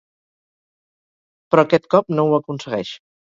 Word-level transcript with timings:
Però 1.51 1.67
aquest 1.67 1.85
cop 1.97 2.11
no 2.15 2.27
ho 2.31 2.33
aconsegueix. 2.39 2.97